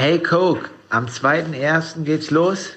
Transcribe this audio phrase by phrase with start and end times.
[0.00, 2.04] Hey Coke, am 2.1.
[2.04, 2.74] geht's los.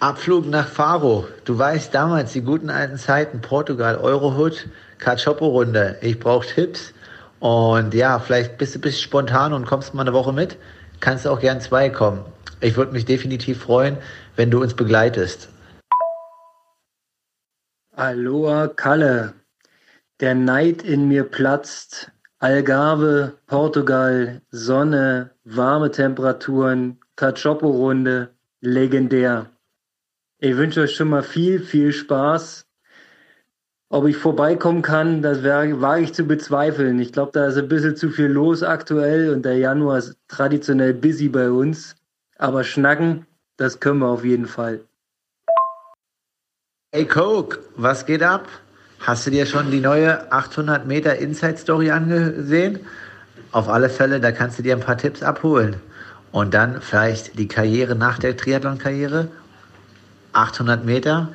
[0.00, 1.28] Abflug nach Faro.
[1.44, 4.68] Du weißt damals die guten alten Zeiten, Portugal, Eurohood,
[4.98, 5.96] Cachopo-Runde.
[6.00, 6.92] Ich brauche Tipps.
[7.38, 10.56] Und ja, vielleicht bist du ein bisschen spontan und kommst mal eine Woche mit.
[10.98, 12.24] Kannst auch gern zwei kommen.
[12.60, 13.96] Ich würde mich definitiv freuen,
[14.34, 15.48] wenn du uns begleitest.
[17.94, 19.34] Aloha Kalle.
[20.18, 22.10] Der Neid in mir platzt.
[22.40, 28.28] Algarve, Portugal, Sonne, warme Temperaturen, Cachopo-Runde,
[28.60, 29.46] legendär.
[30.38, 32.64] Ich wünsche euch schon mal viel, viel Spaß.
[33.88, 37.00] Ob ich vorbeikommen kann, das wage ich zu bezweifeln.
[37.00, 40.94] Ich glaube, da ist ein bisschen zu viel los aktuell und der Januar ist traditionell
[40.94, 41.96] busy bei uns.
[42.36, 44.80] Aber schnacken, das können wir auf jeden Fall.
[46.92, 48.46] Hey Coke, was geht ab?
[49.00, 52.80] Hast du dir schon die neue 800 Meter Inside Story angesehen?
[53.52, 55.76] Auf alle Fälle, da kannst du dir ein paar Tipps abholen.
[56.32, 59.28] Und dann vielleicht die Karriere nach der Triathlon-Karriere
[60.32, 61.28] 800 Meter.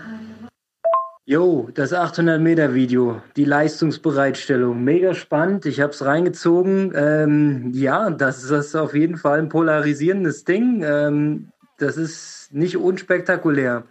[1.26, 5.66] Jo, das 800 Meter Video, die Leistungsbereitstellung, mega spannend.
[5.66, 6.92] Ich habe es reingezogen.
[6.94, 10.84] Ähm, ja, das ist auf jeden Fall ein polarisierendes Ding.
[10.86, 13.84] Ähm, das ist nicht unspektakulär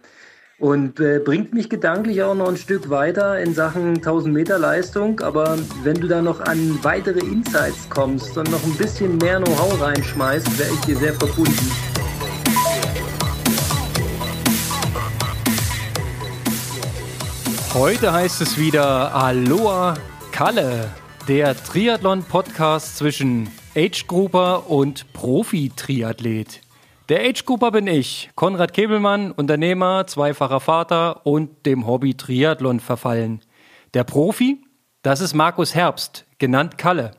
[0.63, 5.19] und äh, bringt mich gedanklich auch noch ein Stück weiter in Sachen 1000 Meter Leistung.
[5.19, 9.81] Aber wenn du da noch an weitere Insights kommst und noch ein bisschen mehr Know-how
[9.81, 11.69] reinschmeißt, wäre ich dir sehr verbunden.
[17.73, 19.95] Heute heißt es wieder Aloha
[20.31, 20.91] Kalle,
[21.27, 26.62] der Triathlon-Podcast zwischen Age-Grouper und Profi-Triathlet.
[27.09, 33.41] Der Age-Grouper bin ich, Konrad Kebelmann, Unternehmer, zweifacher Vater und dem Hobby Triathlon verfallen.
[33.93, 34.63] Der Profi,
[35.01, 37.11] das ist Markus Herbst, genannt Kalle.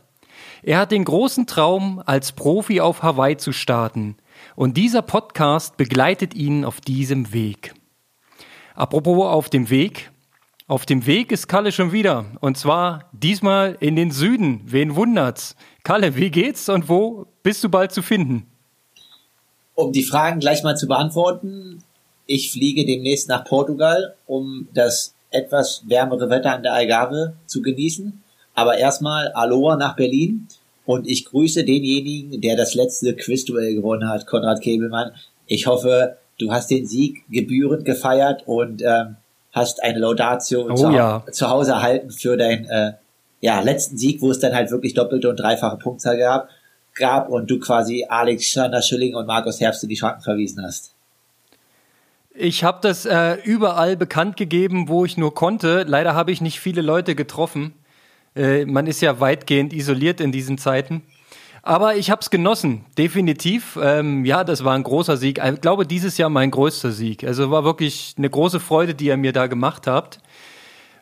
[0.63, 4.17] Er hat den großen Traum, als Profi auf Hawaii zu starten.
[4.57, 7.75] Und dieser Podcast begleitet ihn auf diesem Weg.
[8.75, 10.11] Apropos auf dem Weg,
[10.67, 12.25] auf dem Weg ist Kalle schon wieder.
[12.41, 14.63] Und zwar diesmal in den Süden.
[14.65, 15.57] Wen wundert's?
[15.83, 18.51] Kalle, wie geht's und wo bist du bald zu finden?
[19.75, 21.83] Um die Fragen gleich mal zu beantworten,
[22.27, 28.23] ich fliege demnächst nach Portugal, um das etwas wärmere Wetter an der Algarve zu genießen.
[28.55, 30.47] Aber erstmal Aloha nach Berlin
[30.87, 35.13] und ich grüße denjenigen, der das letzte Quizduell gewonnen hat, Konrad Kebelmann.
[35.47, 39.17] Ich hoffe, du hast den Sieg gebührend gefeiert und ähm,
[39.53, 41.25] hast eine Laudatio oh, zu, ja.
[41.31, 42.93] zu, Hause erhalten für deinen äh,
[43.41, 46.49] ja, letzten Sieg, wo es dann halt wirklich doppelte und dreifache Punktzahl gab,
[46.95, 50.95] gab und du quasi Alexander Schilling und Markus Herbst in die Schranken verwiesen hast.
[52.37, 55.85] Ich habe das äh, überall bekannt gegeben, wo ich nur konnte.
[55.87, 57.75] Leider habe ich nicht viele Leute getroffen.
[58.35, 61.03] Äh, man ist ja weitgehend isoliert in diesen Zeiten.
[61.63, 63.79] Aber ich habe es genossen, definitiv.
[63.81, 65.41] Ähm, ja, das war ein großer Sieg.
[65.43, 67.25] Ich glaube, dieses Jahr mein größter Sieg.
[67.25, 70.19] Also war wirklich eine große Freude, die ihr mir da gemacht habt.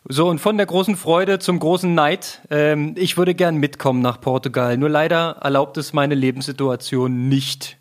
[0.08, 2.42] So, und von der großen Freude zum großen Neid.
[2.50, 4.76] Ähm, ich würde gern mitkommen nach Portugal.
[4.76, 7.78] Nur leider erlaubt es meine Lebenssituation nicht.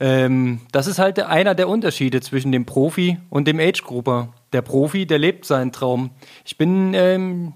[0.00, 4.34] Ähm, das ist halt einer der Unterschiede zwischen dem Profi und dem Age-Grupper.
[4.52, 6.10] Der Profi, der lebt seinen Traum.
[6.44, 7.54] Ich bin ähm,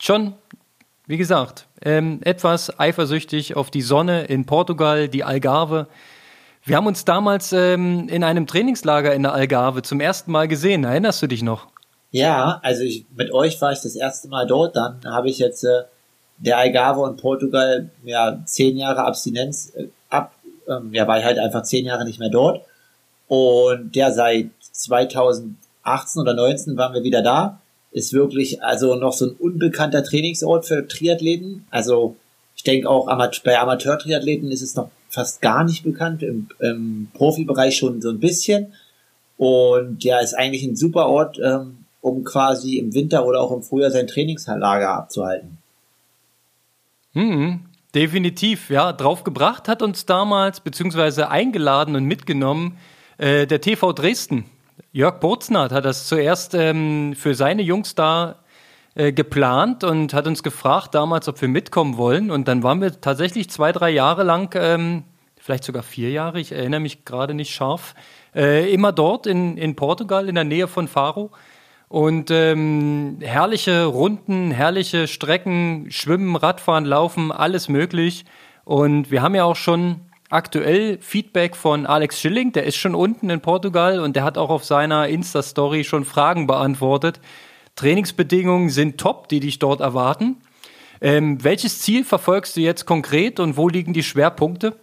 [0.00, 0.34] schon
[1.06, 5.86] wie gesagt, ähm, etwas eifersüchtig auf die Sonne in Portugal, die Algarve.
[6.64, 10.82] Wir haben uns damals ähm, in einem Trainingslager in der Algarve zum ersten Mal gesehen.
[10.82, 11.68] Erinnerst du dich noch?
[12.16, 14.74] Ja, also ich, mit euch war ich das erste Mal dort.
[14.74, 15.82] Dann habe ich jetzt äh,
[16.38, 20.32] der Algarve und Portugal ja zehn Jahre Abstinenz äh, ab.
[20.66, 22.64] Ähm, ja, war ich halt einfach zehn Jahre nicht mehr dort.
[23.28, 27.60] Und der seit 2018 oder 19 waren wir wieder da
[27.92, 31.66] ist wirklich also noch so ein unbekannter Trainingsort für Triathleten.
[31.70, 32.16] Also
[32.54, 33.06] ich denke auch
[33.42, 38.20] bei Amateur-Triathleten ist es noch fast gar nicht bekannt, im, im Profibereich schon so ein
[38.20, 38.74] bisschen.
[39.38, 41.75] Und ja, ist eigentlich ein super Ort, ähm,
[42.06, 45.58] um quasi im Winter oder auch im Frühjahr sein Trainingslager abzuhalten.
[47.14, 48.92] Mhm, definitiv, ja.
[48.92, 52.78] Draufgebracht hat uns damals, beziehungsweise eingeladen und mitgenommen,
[53.18, 54.44] äh, der TV Dresden.
[54.92, 58.36] Jörg Burznat hat das zuerst ähm, für seine Jungs da
[58.94, 62.30] äh, geplant und hat uns gefragt damals, ob wir mitkommen wollen.
[62.30, 65.02] Und dann waren wir tatsächlich zwei, drei Jahre lang, ähm,
[65.40, 67.94] vielleicht sogar vier Jahre, ich erinnere mich gerade nicht scharf,
[68.34, 71.30] äh, immer dort in, in Portugal, in der Nähe von Faro.
[71.88, 78.24] Und ähm, herrliche Runden, herrliche Strecken, Schwimmen, Radfahren, Laufen, alles möglich.
[78.64, 83.30] Und wir haben ja auch schon aktuell Feedback von Alex Schilling, der ist schon unten
[83.30, 87.20] in Portugal und der hat auch auf seiner Insta-Story schon Fragen beantwortet.
[87.76, 90.38] Trainingsbedingungen sind top, die dich dort erwarten.
[91.00, 94.74] Ähm, welches Ziel verfolgst du jetzt konkret und wo liegen die Schwerpunkte?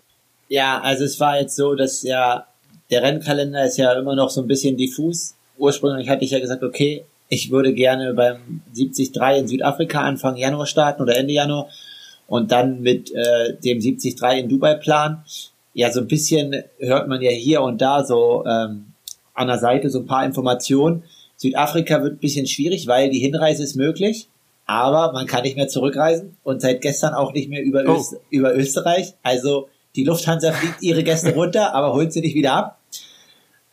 [0.47, 2.45] Ja, also es war jetzt so, dass ja
[2.91, 5.35] der Rennkalender ist ja immer noch so ein bisschen diffus.
[5.57, 10.65] Ursprünglich hatte ich ja gesagt, okay, ich würde gerne beim 73 in Südafrika Anfang Januar
[10.65, 11.67] starten oder Ende Januar
[12.27, 15.23] und dann mit äh, dem 73 in Dubai planen.
[15.73, 18.93] Ja, so ein bisschen hört man ja hier und da so ähm,
[19.33, 21.03] an der Seite so ein paar Informationen.
[21.35, 24.29] Südafrika wird ein bisschen schwierig, weil die Hinreise ist möglich,
[24.65, 27.97] aber man kann nicht mehr zurückreisen und seit gestern auch nicht mehr über, oh.
[27.97, 29.13] Öst über Österreich.
[29.23, 32.79] Also die Lufthansa fliegt ihre Gäste runter, aber holt sie nicht wieder ab.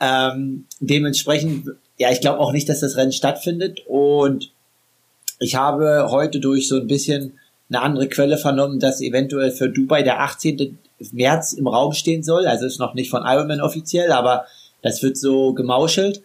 [0.00, 1.68] Ähm, dementsprechend,
[1.98, 3.80] ja, ich glaube auch nicht, dass das Rennen stattfindet.
[3.86, 4.52] Und
[5.38, 7.38] ich habe heute durch so ein bisschen
[7.68, 10.78] eine andere Quelle vernommen, dass eventuell für Dubai der 18.
[11.12, 12.46] März im Raum stehen soll.
[12.46, 14.44] Also ist noch nicht von Ironman offiziell, aber
[14.82, 16.22] das wird so gemauschelt.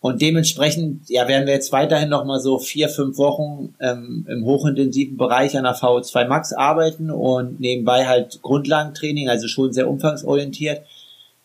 [0.00, 4.44] Und dementsprechend ja, werden wir jetzt weiterhin noch mal so vier, fünf Wochen ähm, im
[4.44, 10.82] hochintensiven Bereich an der VO2 Max arbeiten und nebenbei halt Grundlagentraining, also schon sehr umfangsorientiert.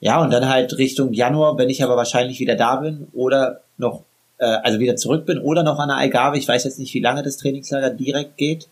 [0.01, 4.03] Ja, und dann halt Richtung Januar, wenn ich aber wahrscheinlich wieder da bin oder noch,
[4.39, 6.99] äh, also wieder zurück bin oder noch an der Algarve, ich weiß jetzt nicht, wie
[6.99, 8.67] lange das Trainingslager direkt geht,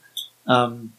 [0.49, 0.93] ähm,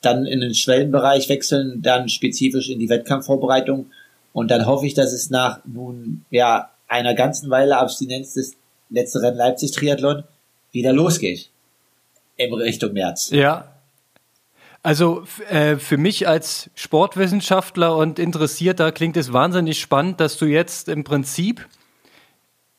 [0.00, 3.90] dann in den Schwellenbereich wechseln, dann spezifisch in die Wettkampfvorbereitung
[4.32, 8.56] und dann hoffe ich, dass es nach nun ja einer ganzen Weile Abstinenz des
[8.88, 10.24] letzten Rennen Leipzig Triathlon
[10.72, 11.50] wieder losgeht.
[12.36, 13.30] In Richtung März.
[13.30, 13.73] Ja.
[14.84, 20.90] Also äh, für mich als Sportwissenschaftler und Interessierter klingt es wahnsinnig spannend, dass du jetzt
[20.90, 21.66] im Prinzip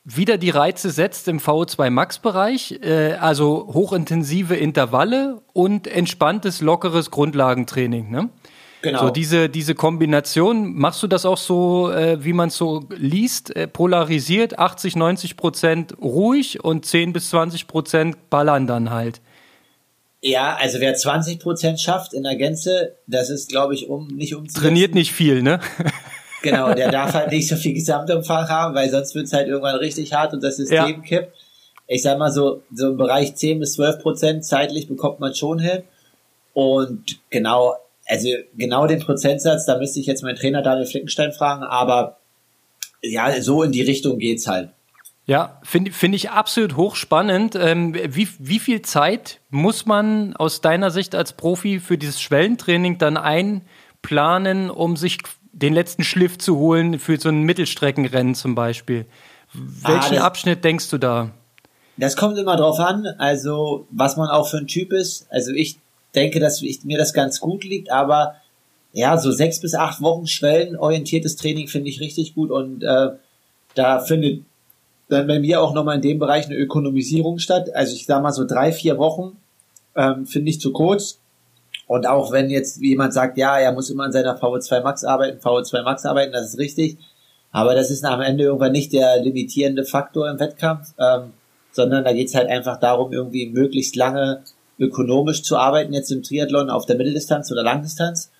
[0.03, 7.09] wieder die Reize setzt im VO2 Max Bereich, äh, also hochintensive Intervalle und entspanntes, lockeres
[7.09, 8.11] Grundlagentraining.
[8.11, 8.29] Ne?
[8.83, 9.07] Genau.
[9.07, 13.55] So diese, diese Kombination, machst du das auch so, äh, wie man es so liest,
[13.55, 19.21] äh, polarisiert, 80, 90 Prozent ruhig und 10 bis 20 Prozent ballern dann halt?
[20.25, 24.33] Ja, also wer 20 Prozent schafft in der Gänze, das ist, glaube ich, um nicht
[24.33, 25.59] um Trainiert nicht viel, ne?
[26.41, 29.75] genau, der darf halt nicht so viel Gesamtumfang haben, weil sonst wird es halt irgendwann
[29.75, 30.93] richtig hart und das System ja.
[30.93, 31.37] kippt.
[31.85, 35.59] Ich sag mal so, so im Bereich 10 bis 12 Prozent zeitlich bekommt man schon
[35.59, 35.83] hin.
[36.55, 37.75] Und genau,
[38.07, 42.17] also genau den Prozentsatz, da müsste ich jetzt meinen Trainer Daniel Flickenstein fragen, aber
[43.03, 44.69] ja, so in die Richtung geht's halt.
[45.27, 47.55] Ja, finde find ich absolut hochspannend.
[47.55, 52.99] Ähm, wie, wie viel Zeit muss man aus deiner Sicht als Profi für dieses Schwellentraining
[52.99, 55.17] dann einplanen, um sich
[55.51, 59.05] den letzten Schliff zu holen für so ein Mittelstreckenrennen zum Beispiel?
[59.53, 61.31] Welchen ah, Abschnitt denkst du da?
[61.97, 65.27] Das kommt immer drauf an, also was man auch für ein Typ ist.
[65.31, 65.79] Also ich
[66.13, 68.35] denke, dass ich, mir das ganz gut liegt, aber
[68.93, 73.09] ja, so sechs bis acht Wochen schwellenorientiertes Training finde ich richtig gut und äh,
[73.73, 74.43] da findet
[75.09, 77.73] dann bei mir auch nochmal in dem Bereich eine Ökonomisierung statt.
[77.73, 79.37] Also ich sag mal so drei, vier Wochen
[79.95, 81.19] ähm, finde ich zu kurz.
[81.87, 85.39] Und auch wenn jetzt jemand sagt, ja, er muss immer an seiner VO2 Max arbeiten,
[85.39, 86.97] VO2 Max arbeiten, das ist richtig.
[87.51, 91.33] Aber das ist am Ende irgendwann nicht der limitierende Faktor im Wettkampf, ähm,
[91.71, 94.41] sondern da geht's halt einfach darum, irgendwie möglichst lange
[94.79, 98.31] ökonomisch zu arbeiten jetzt im Triathlon auf der Mitteldistanz oder Langdistanz.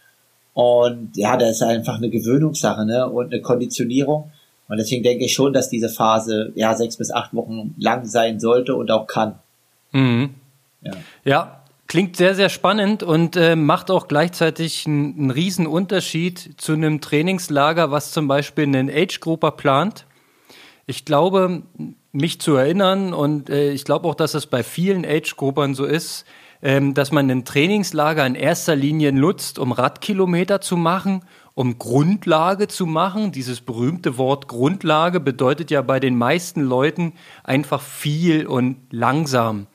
[0.53, 3.09] Und ja, das ist einfach eine Gewöhnungssache ne?
[3.09, 4.31] und eine Konditionierung.
[4.67, 8.39] Und deswegen denke ich schon, dass diese Phase ja sechs bis acht Wochen lang sein
[8.39, 9.35] sollte und auch kann.
[9.91, 10.31] Mhm.
[10.81, 10.91] Ja.
[11.23, 11.62] ja.
[11.88, 17.91] klingt sehr, sehr spannend und äh, macht auch gleichzeitig einen, riesen Unterschied zu einem Trainingslager,
[17.91, 20.05] was zum Beispiel einen Age-Grupper plant.
[20.88, 21.63] Ich glaube,
[22.12, 26.25] mich zu erinnern und äh, ich glaube auch, dass es bei vielen Age-Gruppern so ist,
[26.62, 31.24] ähm, dass man ein Trainingslager in erster Linie nutzt, um Radkilometer zu machen,
[31.55, 33.31] um Grundlage zu machen.
[33.31, 39.67] Dieses berühmte Wort Grundlage bedeutet ja bei den meisten Leuten einfach viel und langsam.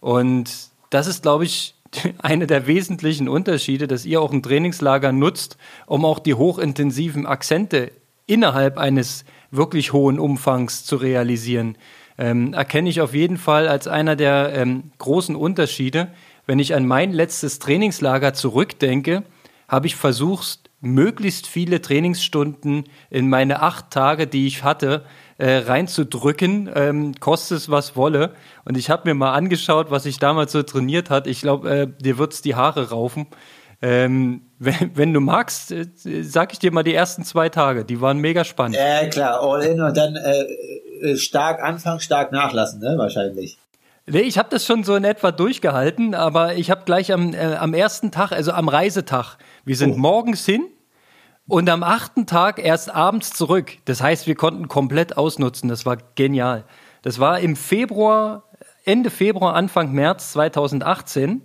[0.00, 1.74] Und das ist, glaube ich,
[2.18, 7.90] eine der wesentlichen Unterschiede, dass ihr auch ein Trainingslager nutzt, um auch die hochintensiven Akzente
[8.26, 11.76] innerhalb eines wirklich hohen Umfangs zu realisieren,
[12.16, 16.08] ähm, erkenne ich auf jeden Fall als einer der ähm, großen Unterschiede.
[16.46, 19.24] Wenn ich an mein letztes Trainingslager zurückdenke,
[19.68, 25.04] habe ich versucht, möglichst viele Trainingsstunden in meine acht Tage, die ich hatte,
[25.38, 28.34] äh, reinzudrücken, ähm, koste es was wolle.
[28.64, 31.26] Und ich habe mir mal angeschaut, was ich damals so trainiert hat.
[31.26, 33.26] Ich glaube, äh, dir wird's die Haare raufen.
[33.82, 35.86] Ähm, wenn, wenn, du magst, äh,
[36.22, 38.76] sag ich dir mal die ersten zwei Tage, die waren mega spannend.
[38.76, 40.42] Ja, klar, all in und dann äh,
[41.02, 43.58] äh stark anfangen, stark nachlassen, ne, wahrscheinlich.
[44.06, 47.56] Nee, ich habe das schon so in etwa durchgehalten, aber ich habe gleich am, äh,
[47.56, 49.98] am ersten Tag, also am Reisetag, wir sind oh.
[49.98, 50.66] morgens hin
[51.46, 53.72] und am achten Tag erst abends zurück.
[53.84, 55.68] Das heißt, wir konnten komplett ausnutzen.
[55.68, 56.64] Das war genial.
[57.02, 58.44] Das war im Februar,
[58.84, 61.42] Ende Februar, Anfang März 2018.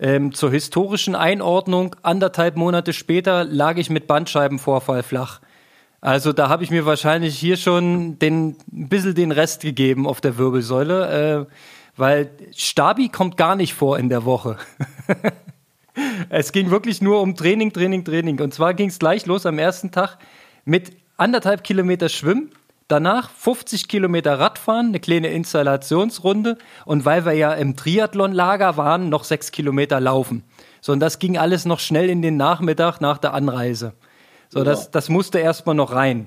[0.00, 5.40] Ähm, zur historischen Einordnung, anderthalb Monate später lag ich mit Bandscheibenvorfall flach.
[6.00, 10.20] Also da habe ich mir wahrscheinlich hier schon den, ein bisschen den Rest gegeben auf
[10.20, 11.52] der Wirbelsäule, äh,
[11.96, 14.58] weil Stabi kommt gar nicht vor in der Woche.
[16.28, 18.40] es ging wirklich nur um Training, Training, Training.
[18.40, 20.18] Und zwar ging es gleich los am ersten Tag
[20.64, 22.50] mit anderthalb Kilometer Schwimmen,
[22.88, 29.24] danach 50 Kilometer Radfahren, eine kleine Installationsrunde und weil wir ja im Triathlon-Lager waren, noch
[29.24, 30.44] sechs Kilometer laufen.
[30.80, 33.94] So, und das ging alles noch schnell in den Nachmittag nach der Anreise.
[34.50, 34.64] So, ja.
[34.64, 36.26] das, das musste erstmal noch rein.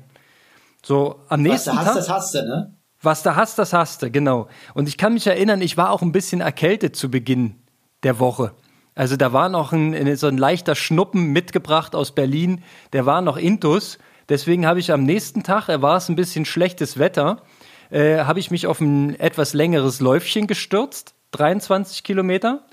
[0.84, 2.74] So, am nächsten Was du hast, Tag, das hast du, ne?
[3.02, 4.48] Was du hast, das hast du, genau.
[4.74, 7.56] Und ich kann mich erinnern, ich war auch ein bisschen erkältet zu Beginn
[8.04, 8.54] der Woche.
[8.98, 12.64] Also da war noch ein, so ein leichter Schnuppen mitgebracht aus Berlin,
[12.94, 14.00] der war noch intus.
[14.28, 17.44] Deswegen habe ich am nächsten Tag, er war es ein bisschen schlechtes Wetter,
[17.92, 22.66] äh, habe ich mich auf ein etwas längeres Läufchen gestürzt, 23 Kilometer,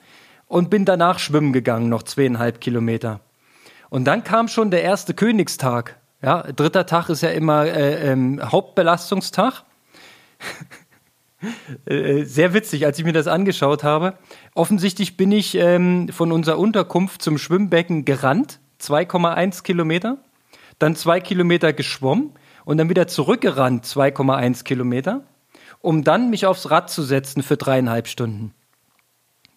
[0.47, 3.21] und bin danach schwimmen gegangen, noch zweieinhalb Kilometer.
[3.90, 5.99] Und dann kam schon der erste Königstag.
[6.23, 9.62] Ja, dritter Tag ist ja immer äh, ähm, Hauptbelastungstag.
[11.87, 14.15] Äh, sehr witzig, als ich mir das angeschaut habe.
[14.55, 20.19] Offensichtlich bin ich ähm, von unserer Unterkunft zum Schwimmbecken gerannt, 2,1 Kilometer,
[20.79, 22.33] dann zwei Kilometer geschwommen
[22.65, 25.25] und dann wieder zurückgerannt, 2,1 Kilometer,
[25.81, 28.55] um dann mich aufs Rad zu setzen für dreieinhalb Stunden.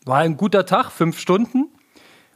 [0.05, 1.69] War ein guter Tag, fünf Stunden.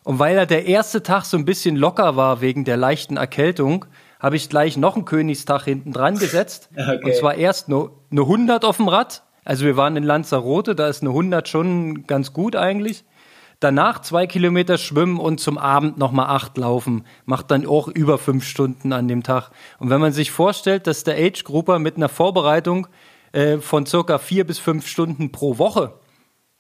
[0.03, 3.85] Und weil er der erste Tag so ein bisschen locker war wegen der leichten Erkältung,
[4.19, 6.69] habe ich gleich noch einen Königstag hinten dran gesetzt.
[6.77, 6.99] Okay.
[7.03, 10.87] Und zwar erst eine, eine 100 auf dem Rad also wir waren in Lanzarote, da
[10.87, 13.03] ist eine 100 schon ganz gut eigentlich.
[13.59, 17.05] Danach zwei Kilometer schwimmen und zum Abend nochmal acht laufen.
[17.25, 19.51] Macht dann auch über fünf Stunden an dem Tag.
[19.77, 22.87] Und wenn man sich vorstellt, dass der Age-Grupper mit einer Vorbereitung
[23.33, 25.93] äh, von circa vier bis fünf Stunden pro Woche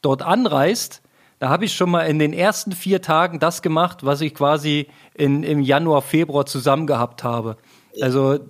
[0.03, 1.01] dort anreist,
[1.39, 4.87] da habe ich schon mal in den ersten vier Tagen das gemacht, was ich quasi
[5.15, 7.57] in, im Januar, Februar zusammen gehabt habe.
[7.99, 8.41] Also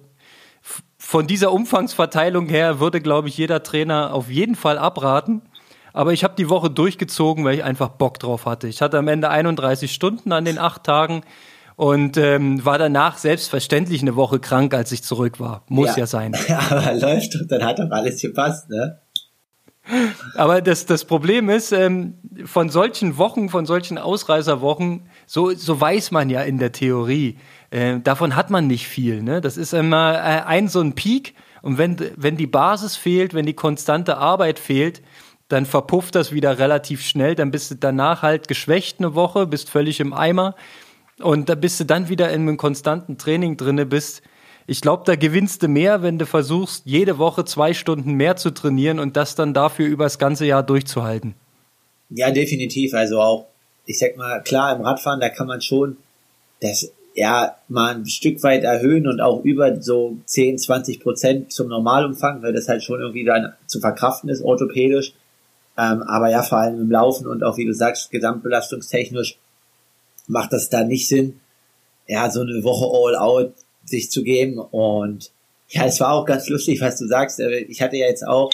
[1.12, 5.42] von dieser Umfangsverteilung her würde, glaube ich, jeder Trainer auf jeden Fall abraten.
[5.92, 8.70] Aber ich habe die Woche durchgezogen, weil ich einfach Bock drauf hatte.
[8.70, 11.24] Ich hatte am Ende 31 Stunden an den acht Tagen
[11.76, 15.66] und ähm, war danach selbstverständlich eine Woche krank, als ich zurück war.
[15.68, 16.34] Muss ja, ja sein.
[16.48, 19.02] Ja, aber läuft und dann hat doch alles gepasst, ne?
[20.36, 26.12] Aber das, das Problem ist, ähm, von solchen Wochen, von solchen Ausreißerwochen, so, so weiß
[26.12, 27.38] man ja in der Theorie,
[27.72, 29.24] äh, davon hat man nicht viel.
[29.24, 29.42] Ne?
[29.42, 31.34] Das ist immer äh, ein so ein Peak.
[31.62, 35.02] Und wenn, wenn die Basis fehlt, wenn die konstante Arbeit fehlt,
[35.48, 37.36] dann verpufft das wieder relativ schnell.
[37.36, 40.56] Dann bist du danach halt geschwächt eine Woche, bist völlig im Eimer.
[41.20, 44.22] Und da bist du dann wieder in einem konstanten Training drinne bist.
[44.68, 48.52] Ich glaube, da gewinnst du mehr, wenn du versuchst, jede Woche zwei Stunden mehr zu
[48.52, 51.36] trainieren und das dann dafür über das ganze Jahr durchzuhalten.
[52.10, 52.94] Ja, definitiv.
[52.94, 53.48] Also auch,
[53.86, 55.98] ich sag mal, klar, im Radfahren, da kann man schon
[56.62, 61.68] das ja mal ein Stück weit erhöhen und auch über so 10, 20 Prozent zum
[61.68, 65.14] Normalumfang, weil das halt schon irgendwie dann zu verkraften ist, orthopädisch.
[65.78, 69.38] Ähm, aber ja, vor allem im Laufen und auch, wie du sagst, gesamtbelastungstechnisch
[70.28, 71.40] macht das da nicht Sinn,
[72.08, 73.54] ja, so eine Woche all out
[73.86, 74.60] sich zu geben.
[74.60, 75.32] Und
[75.70, 77.40] ja, es war auch ganz lustig, was du sagst.
[77.40, 78.52] Äh, ich hatte ja jetzt auch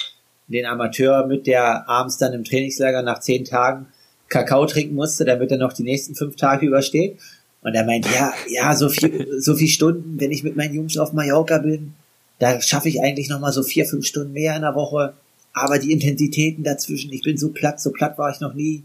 [0.47, 3.87] den Amateur mit, der abends dann im Trainingslager nach zehn Tagen
[4.29, 7.19] Kakao trinken musste, damit er noch die nächsten fünf Tage übersteht.
[7.67, 10.97] Und er meint, ja, ja, so viel, so viel Stunden, wenn ich mit meinen Jungs
[10.97, 11.95] auf Mallorca bin,
[12.39, 15.15] da schaffe ich eigentlich nochmal so vier, fünf Stunden mehr in der Woche.
[15.51, 18.83] Aber die Intensitäten dazwischen, ich bin so platt, so platt war ich noch nie.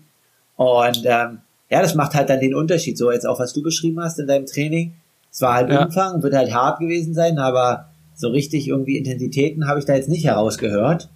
[0.57, 1.39] Und ähm,
[1.71, 2.99] ja, das macht halt dann den Unterschied.
[2.99, 4.95] So jetzt auch, was du beschrieben hast in deinem Training.
[5.31, 5.85] Es war halt ja.
[5.85, 10.09] Umfang, wird halt hart gewesen sein, aber so richtig irgendwie Intensitäten habe ich da jetzt
[10.09, 11.09] nicht herausgehört.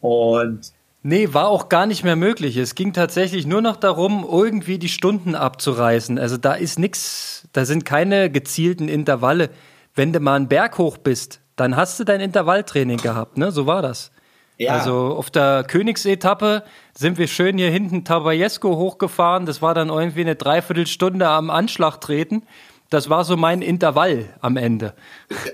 [0.00, 0.72] Und
[1.06, 2.56] Nee, war auch gar nicht mehr möglich.
[2.56, 6.18] Es ging tatsächlich nur noch darum, irgendwie die Stunden abzureißen.
[6.18, 9.50] Also da ist nix, da sind keine gezielten Intervalle.
[9.94, 13.50] Wenn du mal einen Berg hoch bist, dann hast du dein Intervalltraining gehabt, ne?
[13.52, 14.12] So war das.
[14.56, 14.72] Ja.
[14.72, 16.64] Also auf der Königsetappe
[16.96, 19.44] sind wir schön hier hinten Tabajesco hochgefahren.
[19.44, 22.44] Das war dann irgendwie eine Dreiviertelstunde am Anschlag treten.
[22.88, 24.94] Das war so mein Intervall am Ende.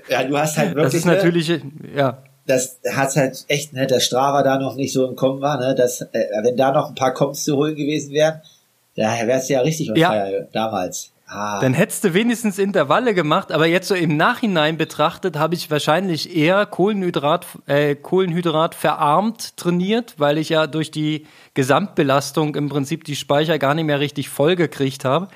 [0.07, 0.85] Ja, du hast halt wirklich.
[0.85, 1.61] Das ist natürlich,
[1.93, 5.59] ja das hat halt echt, ne, dass Strava da noch nicht so im Kommen war,
[5.59, 8.41] ne, dass, äh, wenn da noch ein paar Koms zu holen gewesen wären,
[8.95, 10.25] da wär's ja richtig ja.
[10.51, 11.11] damals.
[11.33, 11.61] Ah.
[11.61, 16.35] Dann hättest du wenigstens Intervalle gemacht, aber jetzt so im Nachhinein betrachtet habe ich wahrscheinlich
[16.35, 23.15] eher Kohlenhydrat, äh, Kohlenhydrat verarmt trainiert, weil ich ja durch die Gesamtbelastung im Prinzip die
[23.15, 25.29] Speicher gar nicht mehr richtig voll gekriegt habe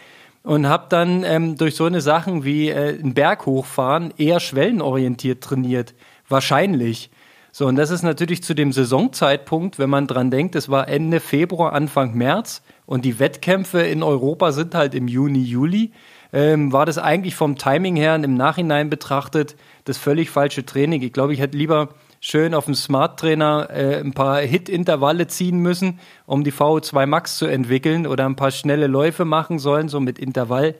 [0.43, 5.41] und habe dann ähm, durch so eine Sachen wie äh, einen Berg hochfahren eher schwellenorientiert
[5.41, 5.93] trainiert.
[6.27, 7.09] Wahrscheinlich.
[7.51, 11.21] So, und das ist natürlich zu dem Saisonzeitpunkt, wenn man dran denkt, es war Ende
[11.21, 15.91] Februar, Anfang März, und die Wettkämpfe in Europa sind halt im Juni, Juli,
[16.33, 19.55] ähm, war das eigentlich vom Timing her im Nachhinein betrachtet
[19.85, 21.01] das völlig falsche Training.
[21.01, 21.89] Ich glaube, ich hätte lieber
[22.19, 27.37] schön auf dem Smart Trainer äh, ein paar Hit-Intervalle ziehen müssen, um die VO2 Max
[27.37, 30.75] zu entwickeln oder ein paar schnelle Läufe machen sollen, so mit Intervall.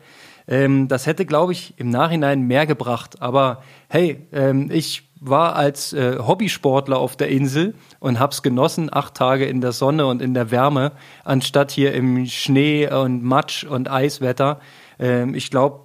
[0.48, 3.22] Ähm, das hätte, glaube ich, im Nachhinein mehr gebracht.
[3.22, 9.16] Aber hey, ähm, ich war als äh, Hobbysportler auf der Insel und hab's genossen, acht
[9.16, 10.92] Tage in der Sonne und in der Wärme,
[11.24, 14.60] anstatt hier im Schnee und Matsch und Eiswetter.
[15.00, 15.82] Ähm, ich glaube,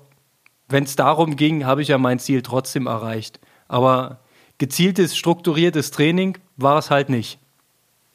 [0.69, 3.41] wenn es darum ging, habe ich ja mein Ziel trotzdem erreicht.
[3.69, 4.21] Aber
[4.59, 7.39] gezieltes, strukturiertes Training war es halt nicht.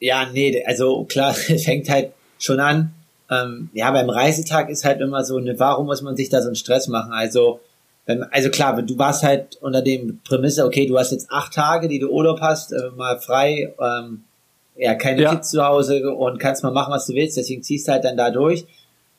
[0.00, 2.94] Ja, nee, also klar, es fängt halt schon an.
[3.30, 6.48] Ähm, ja, beim Reisetag ist halt immer so, ne, warum muss man sich da so
[6.48, 7.12] einen Stress machen?
[7.12, 7.60] Also
[8.06, 11.98] also klar, du warst halt unter dem Prämisse, okay, du hast jetzt acht Tage, die
[11.98, 14.24] du Urlaub hast, äh, mal frei, ähm,
[14.76, 15.34] ja, keine ja.
[15.34, 18.16] Kids zu Hause und kannst mal machen, was du willst, deswegen ziehst du halt dann
[18.16, 18.66] da durch.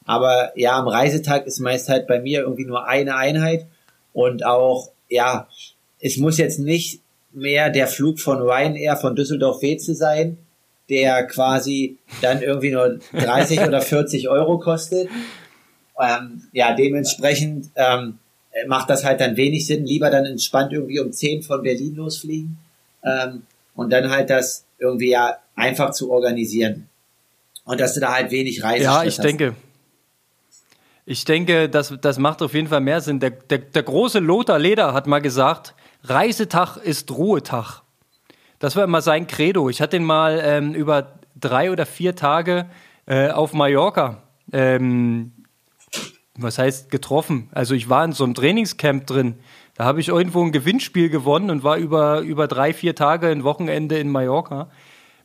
[0.05, 3.65] Aber ja, am Reisetag ist meist halt bei mir irgendwie nur eine Einheit
[4.13, 5.47] und auch, ja,
[5.99, 7.01] es muss jetzt nicht
[7.33, 10.37] mehr der Flug von Ryanair von Düsseldorf Weze sein,
[10.89, 15.09] der quasi dann irgendwie nur 30 oder 40 Euro kostet.
[15.99, 18.26] Ähm, ja, dementsprechend, ähm, äh,
[18.67, 19.85] macht das halt dann wenig Sinn.
[19.85, 22.57] Lieber dann entspannt irgendwie um 10 von Berlin losfliegen
[23.03, 23.43] ähm,
[23.75, 26.87] und dann halt das irgendwie ja einfach zu organisieren.
[27.65, 29.23] Und dass du da halt wenig Reise Ja, ich hast.
[29.25, 29.55] denke.
[31.05, 33.19] Ich denke, das, das macht auf jeden Fall mehr Sinn.
[33.19, 35.73] Der, der, der große Lothar Leder hat mal gesagt,
[36.03, 37.81] Reisetag ist Ruhetag.
[38.59, 39.69] Das war immer sein Credo.
[39.69, 42.65] Ich hatte ihn mal ähm, über drei oder vier Tage
[43.05, 45.31] äh, auf Mallorca ähm,
[46.37, 47.49] was heißt getroffen?
[47.51, 49.35] Also ich war in so einem Trainingscamp drin.
[49.75, 53.43] Da habe ich irgendwo ein Gewinnspiel gewonnen und war über, über drei, vier Tage ein
[53.43, 54.69] Wochenende in Mallorca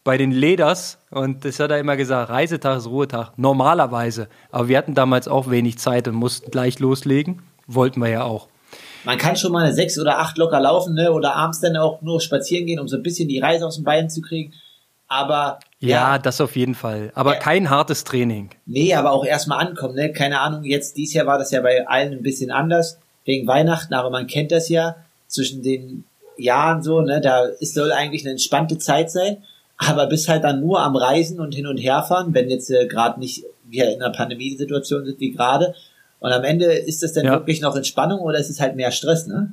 [0.05, 0.99] bei den Leders.
[1.11, 3.33] Und das hat er immer gesagt, Reisetag ist Ruhetag.
[3.37, 4.29] Normalerweise.
[4.51, 7.43] Aber wir hatten damals auch wenig Zeit und mussten gleich loslegen.
[7.67, 8.49] Wollten wir ja auch.
[9.05, 11.13] Man kann schon mal eine sechs oder acht locker laufen, ne?
[11.13, 13.85] Oder abends dann auch nur spazieren gehen, um so ein bisschen die Reise aus den
[13.85, 14.53] Beinen zu kriegen.
[15.13, 17.13] Aber ja, ja, das auf jeden Fall.
[17.15, 17.39] Aber ja.
[17.39, 18.49] kein hartes Training.
[18.65, 20.11] Nee, aber auch erstmal ankommen, ne?
[20.11, 23.93] Keine Ahnung, jetzt dieses Jahr war das ja bei allen ein bisschen anders, wegen Weihnachten,
[23.93, 24.97] aber man kennt das ja
[25.27, 26.05] zwischen den
[26.39, 27.21] Jahren so, ne?
[27.21, 29.43] Da ist, soll eigentlich eine entspannte Zeit sein,
[29.77, 32.87] aber bist halt dann nur am Reisen und hin und her fahren, wenn jetzt äh,
[32.87, 35.75] gerade nicht wir in einer Pandemiesituation sind wie gerade.
[36.21, 37.33] Und am Ende ist das dann ja.
[37.33, 39.53] wirklich noch Entspannung oder ist es halt mehr Stress, ne?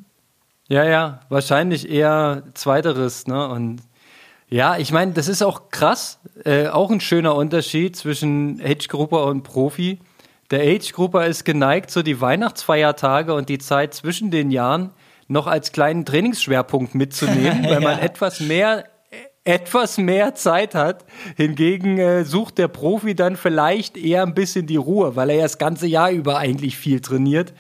[0.70, 3.50] Ja, ja, wahrscheinlich eher zweiteres, ne?
[3.50, 3.82] Und
[4.50, 9.44] ja, ich meine, das ist auch krass, äh, auch ein schöner Unterschied zwischen Age-Grupper und
[9.44, 10.00] Profi.
[10.50, 14.92] Der Age-Grupper ist geneigt, so die Weihnachtsfeiertage und die Zeit zwischen den Jahren
[15.28, 18.04] noch als kleinen Trainingsschwerpunkt mitzunehmen, weil man ja.
[18.04, 18.86] etwas mehr
[19.46, 21.06] etwas mehr Zeit hat.
[21.36, 25.44] Hingegen äh, sucht der Profi dann vielleicht eher ein bisschen die Ruhe, weil er ja
[25.44, 27.54] das ganze Jahr über eigentlich viel trainiert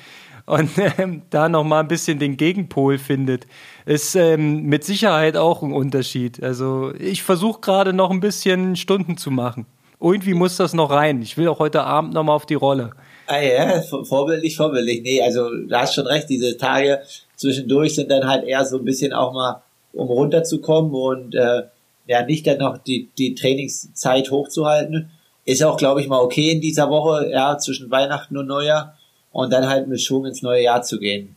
[0.45, 3.47] und ähm, da noch mal ein bisschen den Gegenpol findet,
[3.85, 6.41] ist ähm, mit Sicherheit auch ein Unterschied.
[6.43, 9.65] Also ich versuche gerade noch ein bisschen Stunden zu machen.
[10.01, 11.21] Irgendwie muss das noch rein.
[11.21, 12.91] Ich will auch heute Abend noch mal auf die Rolle.
[13.27, 15.01] Ah ja, vorbildlich, vorbildlich.
[15.03, 17.01] Nee, also du hast schon recht, diese Tage
[17.35, 19.61] zwischendurch sind dann halt eher so ein bisschen auch mal,
[19.93, 21.63] um runterzukommen und äh,
[22.07, 25.11] ja, nicht dann noch die, die Trainingszeit hochzuhalten.
[25.45, 28.97] Ist auch, glaube ich, mal okay in dieser Woche, ja, zwischen Weihnachten und Neujahr
[29.31, 31.35] und dann halt mit Schwung ins neue Jahr zu gehen.